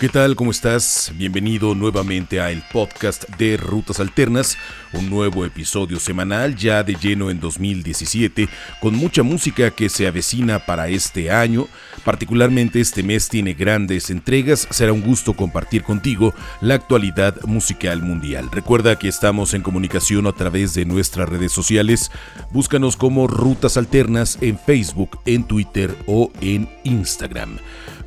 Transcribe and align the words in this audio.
¿Qué 0.00 0.08
tal? 0.08 0.34
¿Cómo 0.34 0.50
estás? 0.50 1.12
Bienvenido 1.14 1.72
nuevamente 1.76 2.40
a 2.40 2.50
el 2.50 2.62
podcast 2.72 3.28
de 3.38 3.56
Rutas 3.56 4.00
Alternas, 4.00 4.58
un 4.92 5.08
nuevo 5.08 5.44
episodio 5.44 6.00
semanal 6.00 6.56
ya 6.56 6.82
de 6.82 6.96
lleno 6.96 7.30
en 7.30 7.38
2017, 7.38 8.48
con 8.80 8.96
mucha 8.96 9.22
música 9.22 9.70
que 9.70 9.88
se 9.88 10.08
avecina 10.08 10.58
para 10.66 10.88
este 10.88 11.30
año. 11.30 11.68
Particularmente 12.04 12.80
este 12.80 13.04
mes 13.04 13.28
tiene 13.28 13.54
grandes 13.54 14.10
entregas, 14.10 14.66
será 14.68 14.92
un 14.92 15.00
gusto 15.00 15.34
compartir 15.34 15.84
contigo 15.84 16.34
la 16.60 16.74
actualidad 16.74 17.40
musical 17.44 18.02
mundial. 18.02 18.48
Recuerda 18.50 18.98
que 18.98 19.06
estamos 19.06 19.54
en 19.54 19.62
comunicación 19.62 20.26
a 20.26 20.32
través 20.32 20.74
de 20.74 20.86
nuestras 20.86 21.28
redes 21.28 21.52
sociales, 21.52 22.10
búscanos 22.50 22.96
como 22.96 23.28
Rutas 23.28 23.76
Alternas 23.76 24.38
en 24.40 24.58
Facebook, 24.58 25.20
en 25.24 25.44
Twitter 25.44 25.96
o 26.08 26.32
en 26.40 26.68
Instagram. 26.82 27.58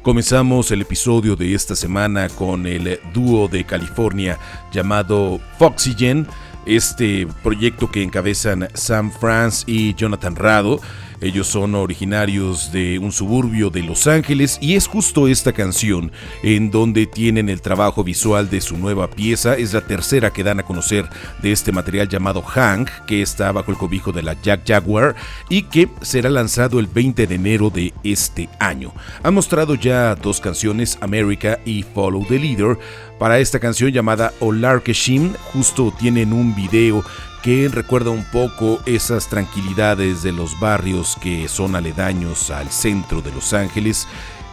Comenzamos 0.02 0.72
el 0.72 0.82
episodio 0.82 1.36
de 1.36 1.54
esta 1.54 1.76
semana 1.76 2.30
con 2.30 2.66
el 2.66 3.00
dúo 3.14 3.48
de 3.48 3.66
California 3.66 4.40
llamado 4.72 5.40
Foxygen, 5.60 6.28
este 6.66 7.28
proyecto 7.44 7.92
que 7.92 8.04
encabezan 8.04 8.70
Sam 8.73 9.12
France 9.12 9.66
y 9.68 9.94
Jonathan 9.96 10.36
Rado. 10.36 10.80
Ellos 11.20 11.48
son 11.48 11.73
originarios 11.73 12.71
de 12.71 12.99
un 12.99 13.12
suburbio 13.12 13.71
de 13.71 13.81
Los 13.81 14.05
Ángeles 14.05 14.59
y 14.62 14.75
es 14.75 14.88
justo 14.88 15.27
esta 15.27 15.52
canción 15.52 16.12
en 16.44 16.70
donde 16.70 17.08
tienen 17.08 17.49
el 17.49 17.62
trabajo 17.62 18.03
visual 18.03 18.52
de 18.52 18.62
su 18.62 18.77
nueva 18.77 19.09
pieza. 19.09 19.55
Es 19.55 19.73
la 19.73 19.81
tercera 19.81 20.31
que 20.31 20.44
dan 20.44 20.59
a 20.59 20.63
conocer 20.63 21.09
de 21.41 21.52
este 21.52 21.72
material 21.72 22.08
llamado 22.08 22.44
Hank, 22.44 22.89
que 23.08 23.23
está 23.23 23.52
bajo 23.52 23.72
el 23.72 23.77
cobijo 23.77 24.11
de 24.11 24.22
la 24.22 24.39
Jack 24.44 24.67
Jaguar 24.67 25.16
y 25.49 25.63
que 25.63 25.89
será 26.02 26.30
lanzado 26.30 26.80
el 26.80 26.85
20 26.85 27.25
de 27.25 27.36
enero 27.36 27.72
de 27.72 27.94
este 28.03 28.47
año. 28.59 28.94
Han 29.23 29.34
mostrado 29.34 29.73
ya 29.73 30.14
dos 30.14 30.39
canciones, 30.39 30.99
America 31.02 31.59
y 31.66 31.81
Follow 31.81 32.25
the 32.27 32.38
Leader. 32.38 32.77
Para 33.17 33.39
esta 33.39 33.59
canción 33.59 33.92
llamada 33.92 34.33
Olarkeshim, 34.39 35.33
justo 35.52 35.92
tienen 35.97 36.31
un 36.31 36.55
video 36.55 37.03
que 37.48 37.70
recuerda 37.70 38.09
un 38.09 38.26
poco 38.26 38.81
esas 38.86 39.30
tranquilidades 39.30 40.22
de 40.22 40.34
los 40.34 40.59
barrios 40.59 41.16
que 41.16 41.48
son 41.48 41.78
aledaños 41.78 42.52
al 42.52 42.70
centro 42.72 43.22
de 43.22 43.31
Los 43.31 43.54
Ángeles, 43.54 44.06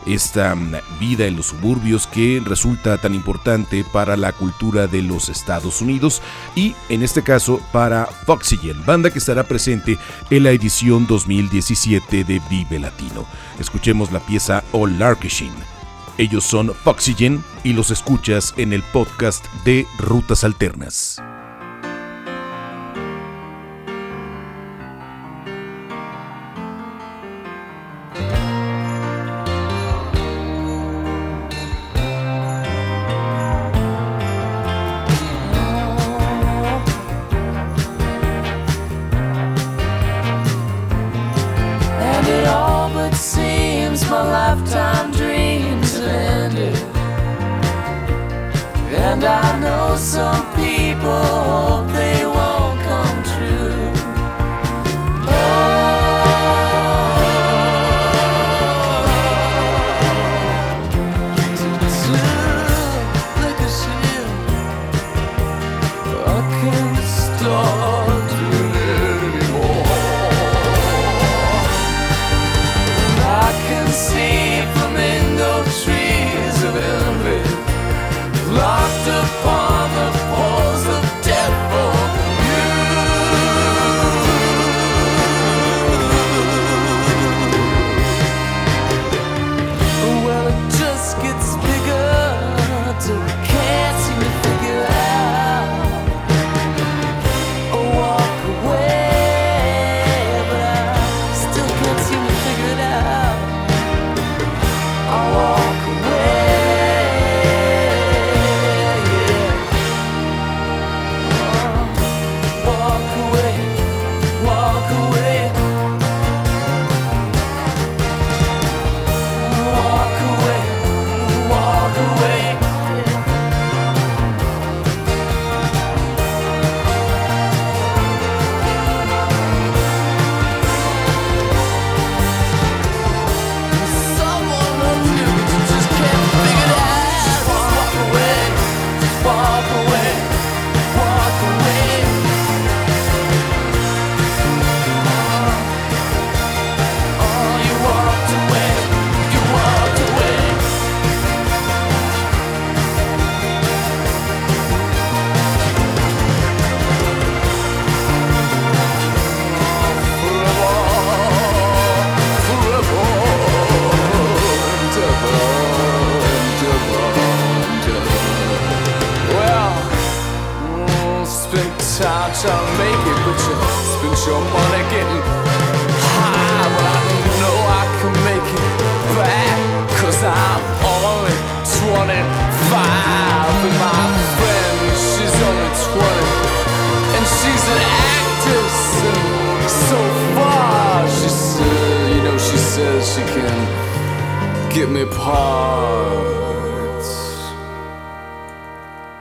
esta 0.06 0.54
mm, 0.54 0.76
vida 1.00 1.26
en 1.26 1.34
los 1.34 1.46
suburbios 1.46 2.06
que 2.06 2.40
resulta 2.44 2.96
tan 2.98 3.12
importante 3.16 3.84
para 3.92 4.16
la 4.16 4.30
cultura 4.30 4.86
de 4.86 5.02
los 5.02 5.28
Estados 5.28 5.82
Unidos 5.82 6.22
y 6.54 6.76
en 6.88 7.02
este 7.02 7.24
caso 7.24 7.60
para 7.72 8.06
Foxygen, 8.06 8.86
banda 8.86 9.10
que 9.10 9.18
estará 9.18 9.42
presente 9.42 9.98
en 10.30 10.44
la 10.44 10.52
edición 10.52 11.08
2017 11.08 12.22
de 12.22 12.40
Vive 12.48 12.78
Latino. 12.78 13.26
Escuchemos 13.58 14.12
la 14.12 14.20
pieza 14.20 14.62
All 14.70 15.00
Larkishin. 15.00 15.52
Ellos 16.16 16.44
son 16.44 16.72
Foxygen 16.72 17.42
y 17.64 17.72
los 17.72 17.90
escuchas 17.90 18.54
en 18.56 18.72
el 18.72 18.84
podcast 18.84 19.44
de 19.64 19.84
Rutas 19.98 20.44
Alternas. 20.44 21.20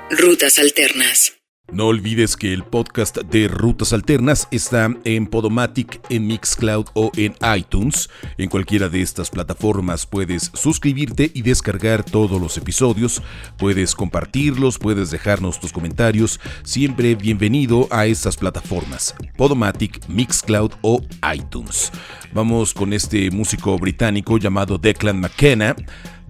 Rutas 0.10 0.58
Alternas. 0.58 1.43
No 1.74 1.88
olvides 1.88 2.38
que 2.38 2.54
el 2.54 2.64
podcast 2.64 3.18
de 3.18 3.48
Rutas 3.48 3.94
Alternas 3.94 4.48
está 4.52 4.96
en 5.06 5.26
Podomatic, 5.26 6.00
en 6.12 6.28
Mixcloud 6.28 6.86
o 6.94 7.12
en 7.16 7.34
iTunes. 7.58 8.12
En 8.38 8.48
cualquiera 8.48 8.90
de 8.90 9.02
estas 9.02 9.32
plataformas 9.32 10.06
puedes 10.06 10.52
suscribirte 10.54 11.32
y 11.34 11.42
descargar 11.42 12.04
todos 12.04 12.40
los 12.40 12.60
episodios. 12.60 13.24
Puedes 13.58 13.96
compartirlos, 13.96 14.78
puedes 14.78 15.10
dejarnos 15.10 15.60
tus 15.60 15.74
comentarios. 15.74 16.40
Siempre 16.62 17.16
bienvenido 17.16 17.88
a 17.90 18.06
estas 18.06 18.38
plataformas. 18.38 19.16
Podomatic, 19.36 20.08
Mixcloud 20.08 20.74
o 20.84 21.02
iTunes. 21.34 21.92
Vamos 22.34 22.76
con 22.76 22.94
este 22.94 23.32
músico 23.32 23.80
británico 23.80 24.38
llamado 24.38 24.78
Declan 24.78 25.20
McKenna. 25.20 25.76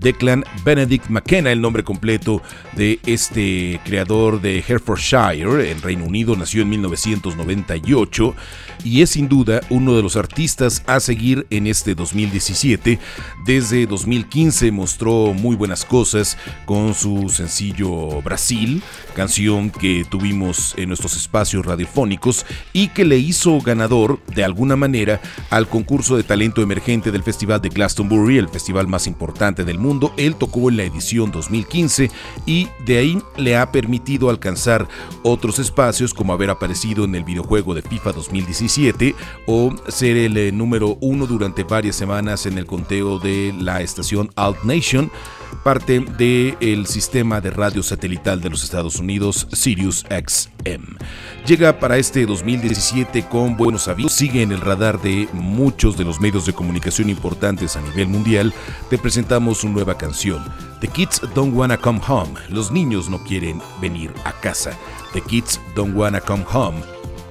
Declan 0.03 0.43
Benedict 0.65 1.07
McKenna, 1.07 1.51
el 1.51 1.61
nombre 1.61 1.83
completo 1.83 2.41
de 2.75 2.99
este 3.05 3.79
creador 3.85 4.41
de 4.41 4.59
Herefordshire 4.59 5.71
en 5.71 5.81
Reino 5.81 6.03
Unido, 6.03 6.35
nació 6.35 6.63
en 6.63 6.69
1998 6.69 8.35
y 8.83 9.01
es 9.01 9.11
sin 9.11 9.29
duda 9.29 9.61
uno 9.69 9.95
de 9.95 10.03
los 10.03 10.17
artistas 10.17 10.83
a 10.87 10.99
seguir 10.99 11.47
en 11.49 11.67
este 11.67 11.95
2017. 11.95 12.99
Desde 13.45 13.87
2015 13.87 14.71
mostró 14.71 15.33
muy 15.33 15.55
buenas 15.55 15.85
cosas 15.85 16.37
con 16.65 16.93
su 16.93 17.29
sencillo 17.29 18.21
Brasil, 18.21 18.83
canción 19.15 19.69
que 19.69 20.05
tuvimos 20.09 20.75
en 20.77 20.89
nuestros 20.89 21.15
espacios 21.15 21.65
radiofónicos 21.65 22.45
y 22.73 22.89
que 22.89 23.05
le 23.05 23.17
hizo 23.17 23.61
ganador 23.61 24.19
de 24.35 24.43
alguna 24.43 24.75
manera 24.75 25.21
al 25.49 25.69
concurso 25.69 26.17
de 26.17 26.23
talento 26.23 26.61
emergente 26.61 27.11
del 27.11 27.23
Festival 27.23 27.61
de 27.61 27.69
Glastonbury, 27.69 28.37
el 28.37 28.49
festival 28.49 28.87
más 28.87 29.07
importante 29.07 29.63
del 29.63 29.79
mundo. 29.79 29.92
Él 30.17 30.35
tocó 30.35 30.69
en 30.69 30.77
la 30.77 30.83
edición 30.83 31.31
2015 31.31 32.11
y 32.45 32.67
de 32.85 32.97
ahí 32.97 33.21
le 33.37 33.57
ha 33.57 33.71
permitido 33.71 34.29
alcanzar 34.29 34.87
otros 35.23 35.59
espacios 35.59 36.13
como 36.13 36.33
haber 36.33 36.49
aparecido 36.49 37.03
en 37.05 37.15
el 37.15 37.23
videojuego 37.23 37.73
de 37.73 37.81
FIFA 37.81 38.13
2017 38.13 39.15
o 39.47 39.73
ser 39.87 40.17
el 40.17 40.37
eh, 40.37 40.51
número 40.51 40.97
uno 41.01 41.27
durante 41.27 41.63
varias 41.63 41.95
semanas 41.95 42.45
en 42.45 42.57
el 42.57 42.65
conteo 42.65 43.19
de 43.19 43.53
la 43.59 43.81
estación 43.81 44.29
Alt 44.35 44.63
Nation 44.63 45.11
parte 45.55 45.99
del 45.99 46.87
sistema 46.87 47.41
de 47.41 47.51
radio 47.51 47.83
satelital 47.83 48.41
de 48.41 48.49
los 48.49 48.63
Estados 48.63 48.97
Unidos, 48.97 49.47
Sirius 49.51 50.05
XM. 50.09 50.97
Llega 51.45 51.79
para 51.79 51.97
este 51.97 52.25
2017 52.25 53.27
con 53.27 53.57
buenos 53.57 53.87
avisos, 53.87 54.13
sigue 54.13 54.41
en 54.41 54.51
el 54.51 54.61
radar 54.61 55.01
de 55.01 55.27
muchos 55.33 55.97
de 55.97 56.03
los 56.03 56.19
medios 56.19 56.45
de 56.45 56.53
comunicación 56.53 57.09
importantes 57.09 57.75
a 57.75 57.81
nivel 57.81 58.07
mundial. 58.07 58.53
Te 58.89 58.97
presentamos 58.97 59.63
una 59.63 59.73
nueva 59.73 59.97
canción, 59.97 60.43
The 60.81 60.87
Kids 60.87 61.21
Don't 61.35 61.55
Wanna 61.55 61.77
Come 61.77 62.01
Home, 62.07 62.33
los 62.49 62.71
niños 62.71 63.09
no 63.09 63.23
quieren 63.23 63.61
venir 63.81 64.13
a 64.25 64.31
casa. 64.33 64.77
The 65.13 65.21
Kids 65.21 65.59
Don't 65.75 65.95
Wanna 65.95 66.21
Come 66.21 66.45
Home, 66.51 66.81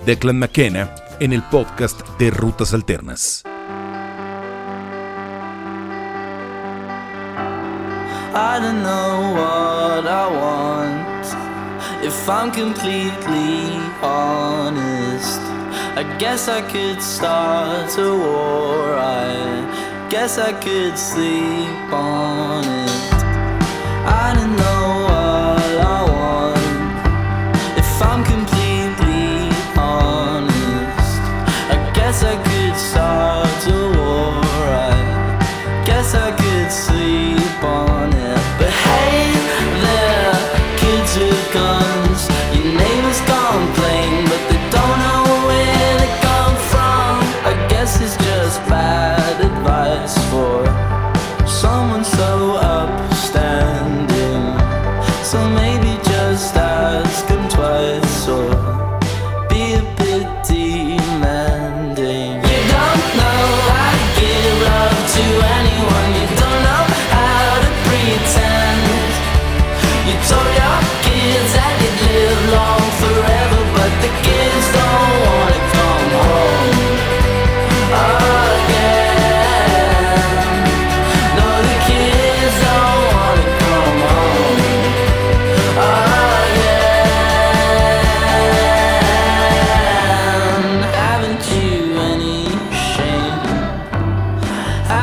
Declan 0.07 0.39
McKenna 0.39 0.95
en 1.21 1.33
el 1.33 1.43
podcast 1.45 2.01
de 2.19 2.31
Rutas 2.31 2.75
Alternas. 2.75 3.45
I 8.35 8.59
don't 8.59 8.83
know 8.83 9.33
what 9.37 10.07
I 10.07 10.27
want. 10.27 11.27
If 12.03 12.29
I'm 12.31 12.51
completely 12.51 13.77
honest, 14.03 15.41
I 15.99 16.17
guess 16.19 16.49
I 16.49 16.63
could 16.63 17.03
start 17.03 17.97
a 17.99 18.17
war. 18.17 18.95
I 18.95 20.09
guess 20.09 20.39
I 20.39 20.55
could 20.55 20.97
sleep 20.97 21.93
on 21.93 22.65
it. 22.65 22.82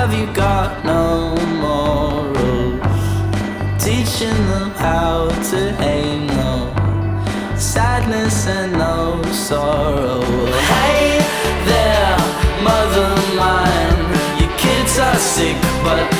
Have 0.10 0.20
you 0.20 0.34
got 0.34 0.84
no 0.84 1.36
morals? 1.62 2.82
Teaching 3.78 4.42
them 4.50 4.72
how 4.72 5.28
to 5.52 5.72
hate 5.74 6.26
no 6.26 6.74
sadness 7.56 8.48
and 8.48 8.74
no 8.74 9.22
sorrow. 9.32 10.24
Hey 10.74 11.20
there, 11.70 12.18
mother 12.64 13.14
mine, 13.38 14.40
your 14.40 14.50
kids 14.58 14.98
are 14.98 15.16
sick, 15.16 15.58
but 15.84 16.19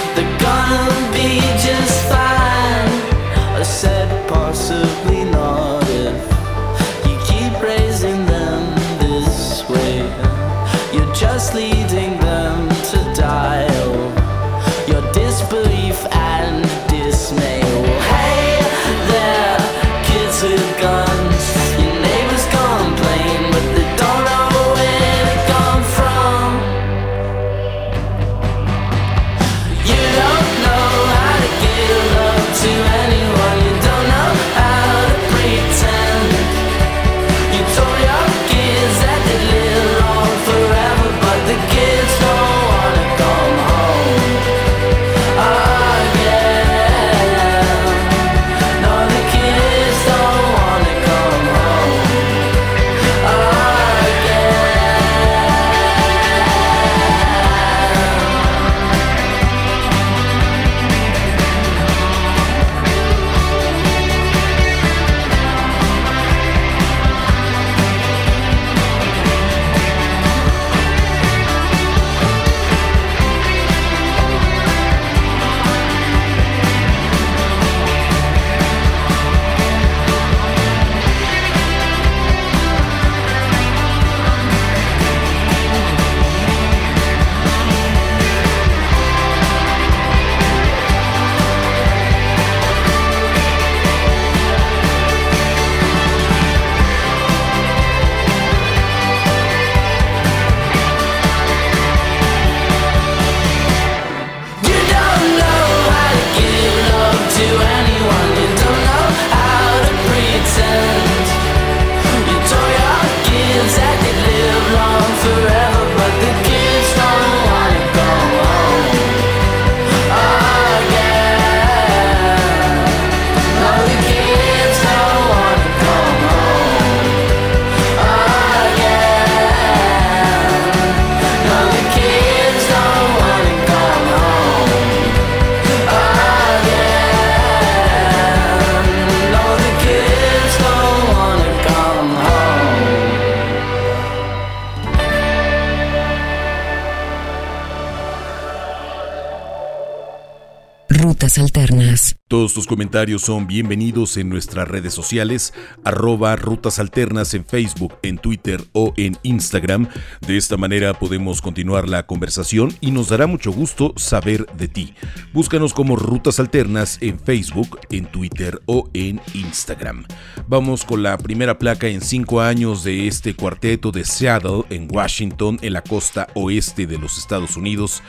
Todos 152.28 152.54
tus 152.54 152.68
comentarios 152.68 153.22
son 153.22 153.48
bienvenidos 153.48 154.18
en 154.18 154.28
nuestras 154.30 154.68
redes 154.68 154.94
sociales, 154.94 155.54
arroba 155.84 156.36
Rutas 156.36 156.80
Alternas 156.80 157.34
en 157.34 157.46
Facebook, 157.46 157.96
en 158.04 158.18
Twitter 158.18 158.62
o 158.74 158.94
en 158.98 159.18
Instagram. 159.24 159.88
De 160.28 160.36
esta 160.36 160.58
manera 160.58 160.94
podemos 160.94 161.42
continuar 161.42 161.88
la 161.88 162.06
conversación 162.06 162.76
y 162.82 162.92
nos 162.92 163.10
dará 163.10 163.26
mucho 163.26 163.52
gusto 163.52 163.94
saber 163.96 164.46
de 164.58 164.68
ti. 164.68 164.94
Búscanos 165.34 165.74
como 165.74 165.96
Rutas 165.96 166.40
Alternas 166.40 166.98
en 167.02 167.20
Facebook, 167.20 167.80
en 167.90 168.06
Twitter 168.06 168.62
o 168.66 168.90
en 168.94 169.22
Instagram. 169.34 170.06
Vamos 170.48 170.84
con 170.84 171.04
la 171.04 171.18
primera 171.18 171.58
placa 171.58 171.88
en 171.88 172.02
cinco 172.02 172.42
años 172.42 172.84
de 172.84 173.08
este 173.08 173.34
cuarteto 173.34 173.92
de 173.92 174.04
Seattle 174.04 174.64
en 174.70 174.88
Washington, 174.92 175.58
en 175.62 175.74
la 175.74 175.84
costa 175.84 176.28
oeste 176.36 176.86
de 176.86 176.98
los 176.98 177.18
Estados 177.18 177.56
Unidos 177.56 178.04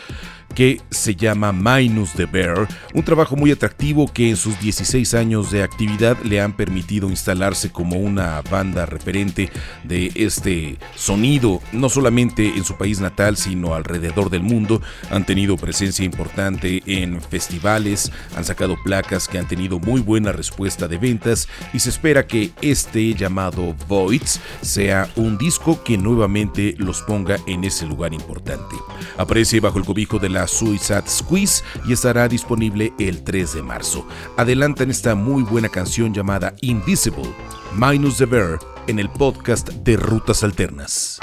que 0.55 0.81
se 0.91 1.15
llama 1.15 1.53
Minus 1.53 2.13
the 2.13 2.27
Bear, 2.27 2.69
un 2.95 3.03
trabajo 3.03 3.37
muy 3.37 3.51
atractivo 3.51 4.11
que 4.13 4.31
en 4.31 4.37
sus 4.37 4.59
16 4.61 5.15
años 5.15 5.51
de 5.51 5.63
actividad 5.63 6.19
le 6.23 6.41
han 6.41 6.53
permitido 6.53 7.09
instalarse 7.09 7.71
como 7.71 7.97
una 7.97 8.43
banda 8.43 8.87
referente 8.87 9.51
de 9.85 10.13
este 10.15 10.79
sonido, 10.95 11.61
no 11.73 11.89
solamente 11.89 12.49
en 12.57 12.65
su 12.65 12.77
país 12.77 13.01
natal, 13.01 13.37
sino 13.37 13.75
alrededor 13.75 14.31
del 14.31 14.43
mundo. 14.43 14.83
Han 15.11 15.25
tenido 15.25 15.57
presencia 15.57 16.05
importante 16.05 16.83
en 16.87 17.21
festivales, 17.21 18.13
han 18.37 18.45
sacado 18.45 18.77
placas 18.83 19.29
que 19.29 19.39
han 19.39 19.49
tenido 19.49 19.79
muy 19.79 20.01
buena 20.01 20.33
respuesta 20.33 20.89
de 20.89 20.99
ventas 20.99 21.49
y 21.73 21.81
se 21.81 21.91
espera 21.91 22.27
que 22.27 22.51
este 22.61 23.15
llamado 23.15 23.75
Voids 23.89 24.41
sea 24.61 25.09
un 25.17 25.39
disco 25.39 25.83
que 25.83 25.97
nuevamente 25.97 26.75
los 26.79 27.03
ponga 27.03 27.37
en 27.47 27.65
ese 27.65 27.87
lugar 27.87 28.13
importante. 28.13 28.77
Aparece 29.17 29.61
bajo 29.61 29.79
el 29.79 29.85
cobijo 29.85 30.19
de 30.19 30.29
la 30.29 30.40
Suicide 30.47 31.09
Squeeze 31.09 31.63
y 31.87 31.93
estará 31.93 32.29
disponible 32.29 32.93
el 32.99 33.23
3 33.23 33.55
de 33.55 33.63
marzo. 33.63 34.07
Adelantan 34.37 34.91
esta 34.91 35.15
muy 35.15 35.43
buena 35.43 35.69
canción 35.69 36.13
llamada 36.13 36.55
Invisible, 36.61 37.33
Minus 37.77 38.19
the 38.19 38.27
Bear, 38.27 38.59
en 38.87 38.99
el 38.99 39.11
podcast 39.11 39.69
de 39.69 39.97
Rutas 39.97 40.43
Alternas. 40.43 41.21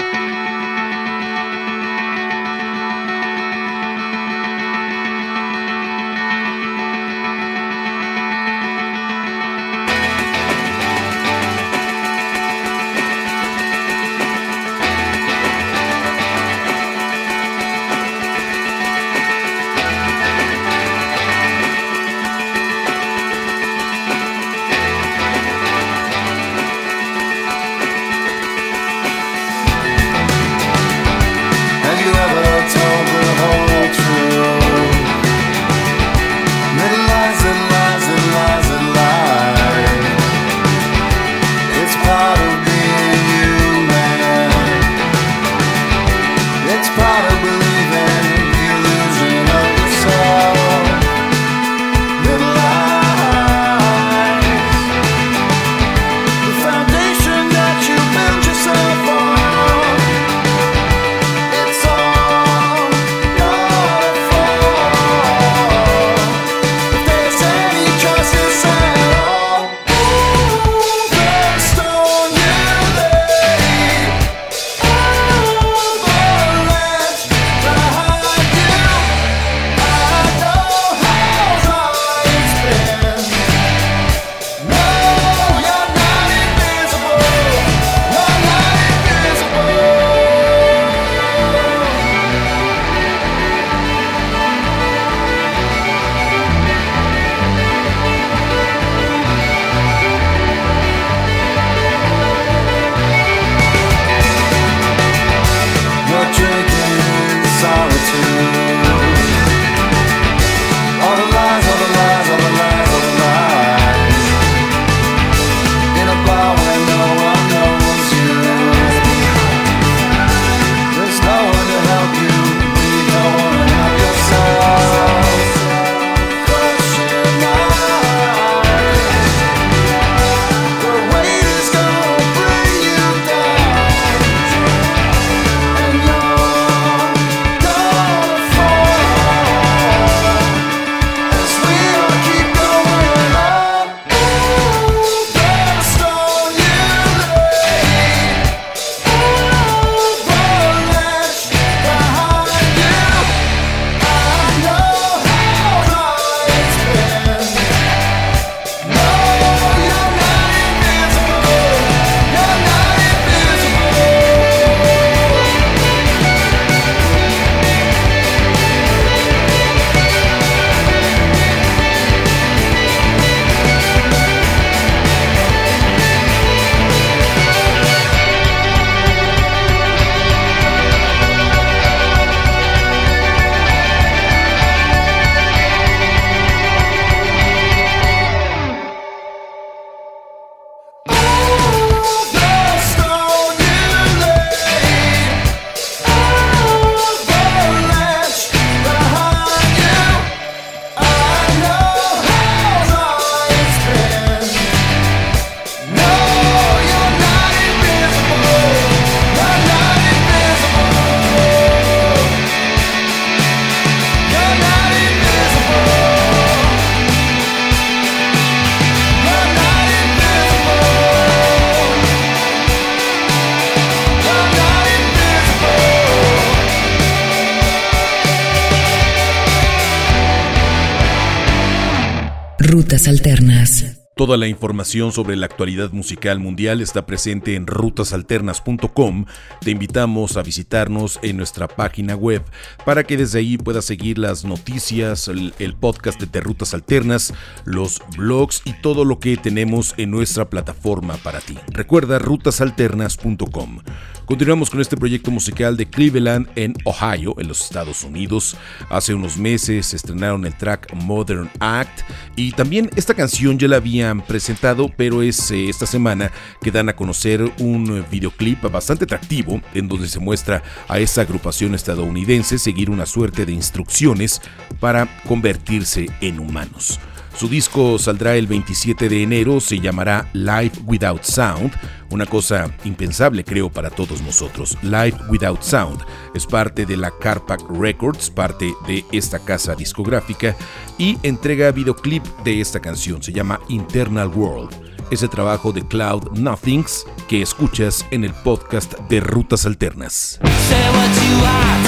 Rutas 232.88 233.06
Alternas. 233.06 233.97
Toda 234.18 234.36
la 234.36 234.48
información 234.48 235.12
sobre 235.12 235.36
la 235.36 235.46
actualidad 235.46 235.92
musical 235.92 236.40
mundial 236.40 236.80
está 236.80 237.06
presente 237.06 237.54
en 237.54 237.68
rutasalternas.com. 237.68 239.26
Te 239.60 239.70
invitamos 239.70 240.36
a 240.36 240.42
visitarnos 240.42 241.20
en 241.22 241.36
nuestra 241.36 241.68
página 241.68 242.16
web 242.16 242.42
para 242.84 243.04
que 243.04 243.16
desde 243.16 243.38
ahí 243.38 243.56
puedas 243.56 243.84
seguir 243.84 244.18
las 244.18 244.44
noticias, 244.44 245.28
el, 245.28 245.76
podcast 245.78 246.20
de 246.20 246.40
Rutas 246.40 246.74
Alternas, 246.74 247.32
los 247.64 248.02
blogs 248.16 248.62
y 248.64 248.72
todo 248.82 249.04
lo 249.04 249.20
que 249.20 249.36
tenemos 249.36 249.94
en 249.98 250.10
nuestra 250.10 250.50
plataforma 250.50 251.16
para 251.18 251.38
ti. 251.38 251.56
Recuerda 251.68 252.18
rutasalternas.com. 252.18 253.82
Continuamos 254.28 254.68
con 254.68 254.82
este 254.82 254.98
proyecto 254.98 255.30
musical 255.30 255.78
de 255.78 255.86
Cleveland 255.86 256.48
en 256.54 256.74
Ohio, 256.84 257.34
en 257.38 257.48
los 257.48 257.62
Estados 257.62 258.04
Unidos. 258.04 258.58
Hace 258.90 259.14
unos 259.14 259.38
meses 259.38 259.94
estrenaron 259.94 260.44
el 260.44 260.54
track 260.54 260.92
Modern 260.92 261.48
Act 261.60 262.00
y 262.36 262.52
también 262.52 262.90
esta 262.94 263.14
canción 263.14 263.58
ya 263.58 263.68
la 263.68 263.80
habían 264.08 264.26
presentado, 264.26 264.90
pero 264.96 265.22
es 265.22 265.50
eh, 265.50 265.68
esta 265.68 265.86
semana 265.86 266.32
que 266.60 266.70
dan 266.70 266.88
a 266.88 266.96
conocer 266.96 267.42
un 267.58 268.04
videoclip 268.10 268.62
bastante 268.70 269.04
atractivo 269.04 269.60
en 269.74 269.88
donde 269.88 270.08
se 270.08 270.18
muestra 270.18 270.62
a 270.88 270.98
esa 270.98 271.22
agrupación 271.22 271.74
estadounidense 271.74 272.58
seguir 272.58 272.90
una 272.90 273.06
suerte 273.06 273.44
de 273.44 273.52
instrucciones 273.52 274.40
para 274.80 275.08
convertirse 275.26 276.06
en 276.20 276.40
humanos. 276.40 276.98
Su 277.36 277.48
disco 277.48 277.98
saldrá 277.98 278.34
el 278.34 278.48
27 278.48 279.08
de 279.08 279.22
enero, 279.22 279.60
se 279.60 279.78
llamará 279.78 280.28
Life 280.32 280.80
Without 280.84 281.22
Sound, 281.22 281.72
una 282.10 282.26
cosa 282.26 282.70
impensable 282.84 283.44
creo 283.44 283.70
para 283.70 283.90
todos 283.90 284.22
nosotros. 284.22 284.76
Life 284.82 285.18
Without 285.28 285.62
Sound 285.62 286.00
es 286.34 286.46
parte 286.46 286.86
de 286.86 286.96
la 286.96 287.10
Carpac 287.10 287.60
Records, 287.70 288.30
parte 288.30 288.72
de 288.86 289.04
esta 289.12 289.38
casa 289.38 289.74
discográfica 289.74 290.56
y 290.98 291.18
entrega 291.22 291.70
videoclip 291.72 292.24
de 292.44 292.60
esta 292.60 292.80
canción, 292.80 293.22
se 293.22 293.32
llama 293.32 293.60
Internal 293.68 294.28
World. 294.28 294.74
Ese 295.10 295.28
trabajo 295.28 295.72
de 295.72 295.86
Cloud 295.86 296.38
Nothings 296.38 297.06
que 297.28 297.40
escuchas 297.40 298.04
en 298.10 298.24
el 298.24 298.34
podcast 298.34 298.94
de 299.08 299.20
Rutas 299.20 299.64
Alternas. 299.64 300.38
It 300.70 300.92
looks 300.92 301.42
like 301.42 301.87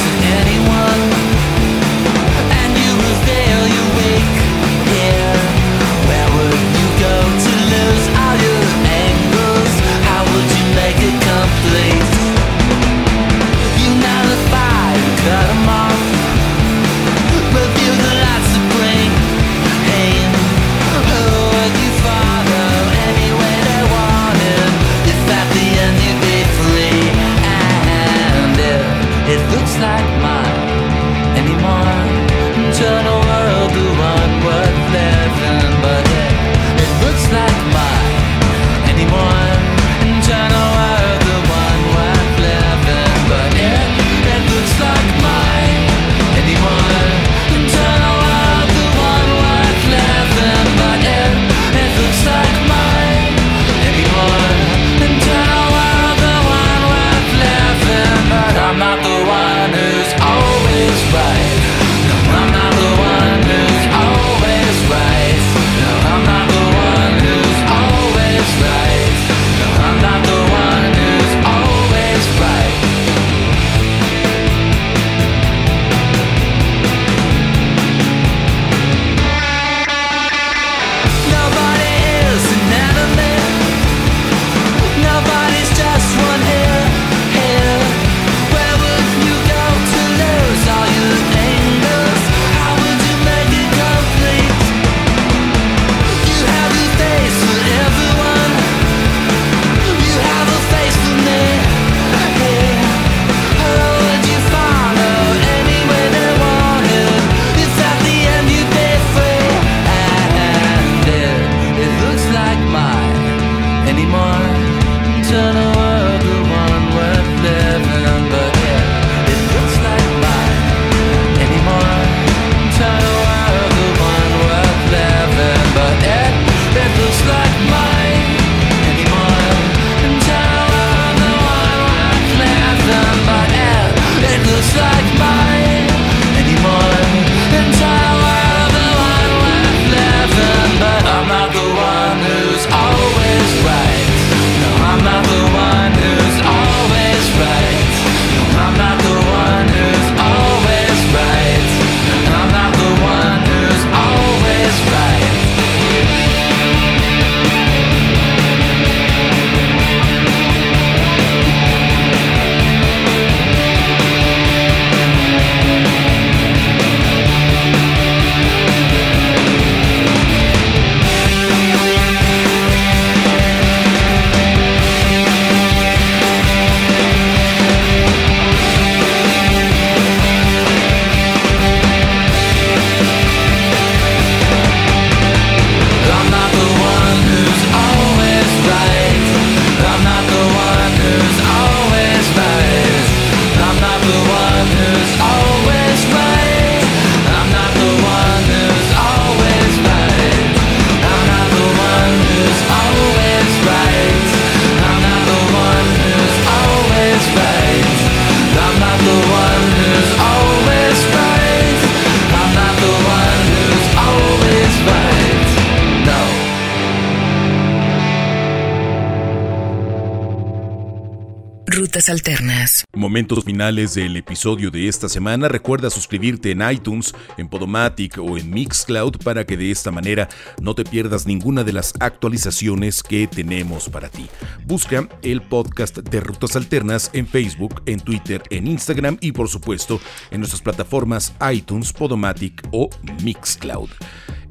Momentos 223.01 223.45
finales 223.45 223.95
del 223.95 224.15
episodio 224.19 224.71
de 224.71 224.87
esta 224.87 225.09
semana. 225.09 225.49
Recuerda 225.49 225.89
suscribirte 225.89 226.51
en 226.51 226.61
iTunes, 226.71 227.15
en 227.39 227.49
Podomatic 227.49 228.19
o 228.19 228.37
en 228.37 228.51
Mixcloud 228.51 229.17
para 229.25 229.47
que 229.47 229.57
de 229.57 229.71
esta 229.71 229.91
manera 229.91 230.29
no 230.61 230.75
te 230.75 230.85
pierdas 230.85 231.27
ninguna 231.27 231.65
de 231.65 231.73
las 231.73 231.95
actualizaciones 231.99 233.03
que 233.03 233.27
tenemos 233.27 233.89
para 233.89 234.11
ti. 234.11 234.27
Busca 234.67 235.09
el 235.23 235.41
podcast 235.41 235.97
de 235.97 236.21
Rutas 236.21 236.57
Alternas 236.57 237.11
en 237.15 237.27
Facebook, 237.27 237.81
en 237.87 238.01
Twitter, 238.01 238.43
en 238.51 238.67
Instagram 238.67 239.17
y 239.23 239.33
por 239.33 239.49
supuesto 239.49 239.99
en 240.31 240.41
nuestras 240.41 240.61
plataformas 240.61 241.33
iTunes, 241.51 241.95
Podomatic 241.95 242.69
o 242.71 242.91
Mixcloud 243.23 243.89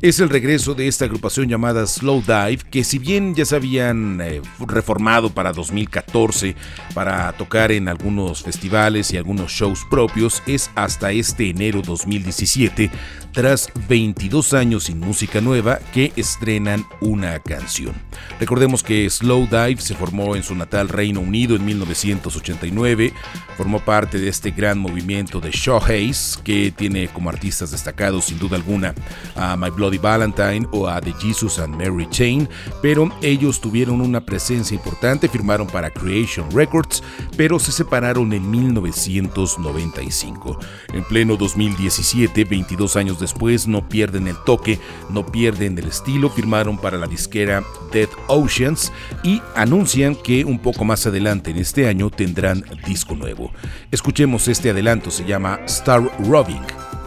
es 0.01 0.21
el 0.21 0.29
regreso 0.29 0.75
de 0.75 0.87
esta 0.87 1.05
agrupación 1.05 1.49
llamada 1.49 1.85
Slow 1.85 2.21
Dive, 2.21 2.59
que 2.71 2.85
si 2.85 2.99
bien 2.99 3.35
ya 3.35 3.43
se 3.43 3.57
habían 3.57 4.21
eh, 4.21 4.41
reformado 4.59 5.29
para 5.29 5.51
2014 5.51 6.55
para 6.93 7.33
tocar 7.33 7.73
en 7.73 7.89
algunos 7.89 8.41
festivales 8.41 9.11
y 9.11 9.17
algunos 9.17 9.51
shows 9.51 9.85
propios, 9.89 10.41
es 10.47 10.71
hasta 10.75 11.11
este 11.11 11.49
enero 11.49 11.81
2017, 11.81 12.89
tras 13.33 13.69
22 13.89 14.53
años 14.53 14.85
sin 14.85 15.01
música 15.01 15.41
nueva, 15.41 15.79
que 15.93 16.13
estrenan 16.15 16.85
una 17.01 17.39
canción. 17.39 17.93
Recordemos 18.39 18.83
que 18.83 19.09
Slow 19.09 19.47
Dive 19.47 19.81
se 19.81 19.95
formó 19.95 20.37
en 20.37 20.43
su 20.43 20.55
natal 20.55 20.87
Reino 20.87 21.19
Unido 21.19 21.57
en 21.57 21.65
1989, 21.65 23.11
formó 23.57 23.79
parte 23.79 24.17
de 24.17 24.29
este 24.29 24.51
gran 24.51 24.79
movimiento 24.79 25.41
de 25.41 25.51
Hayes, 25.87 26.39
que 26.41 26.71
tiene 26.71 27.09
como 27.09 27.29
artistas 27.29 27.71
destacados 27.71 28.25
sin 28.25 28.39
duda 28.39 28.55
alguna 28.55 28.95
a 29.35 29.57
My 29.57 29.69
Blood 29.69 29.88
Valentine 29.97 30.67
o 30.71 30.87
a 30.87 31.01
The 31.01 31.13
Jesus 31.19 31.59
and 31.59 31.75
Mary 31.75 32.07
Chain, 32.09 32.47
pero 32.81 33.09
ellos 33.21 33.59
tuvieron 33.59 34.01
una 34.01 34.25
presencia 34.25 34.75
importante, 34.75 35.27
firmaron 35.27 35.67
para 35.67 35.89
Creation 35.89 36.49
Records, 36.51 37.03
pero 37.35 37.59
se 37.59 37.71
separaron 37.71 38.31
en 38.33 38.49
1995. 38.49 40.59
En 40.93 41.03
pleno 41.05 41.35
2017, 41.35 42.43
22 42.43 42.95
años 42.95 43.19
después, 43.19 43.67
no 43.67 43.87
pierden 43.87 44.27
el 44.27 44.35
toque, 44.45 44.79
no 45.09 45.25
pierden 45.25 45.77
el 45.77 45.87
estilo, 45.87 46.29
firmaron 46.29 46.77
para 46.77 46.97
la 46.97 47.07
disquera 47.07 47.63
Dead 47.91 48.09
Oceans 48.27 48.91
y 49.23 49.41
anuncian 49.55 50.15
que 50.15 50.45
un 50.45 50.59
poco 50.59 50.85
más 50.85 51.05
adelante 51.05 51.51
en 51.51 51.57
este 51.57 51.87
año 51.87 52.09
tendrán 52.09 52.63
disco 52.85 53.15
nuevo. 53.15 53.51
Escuchemos 53.91 54.47
este 54.47 54.69
adelanto, 54.69 55.11
se 55.11 55.25
llama 55.25 55.59
Star 55.65 56.01
Robbing, 56.27 56.61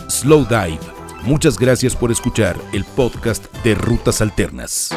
Slow 0.09 0.47
Dive 0.49 1.02
Muchas 1.25 1.57
gracias 1.57 1.95
por 1.95 2.11
escuchar 2.11 2.57
el 2.73 2.85
podcast 2.85 3.47
de 3.63 3.77
Rutas 3.77 4.21
Alternas. 4.21 4.91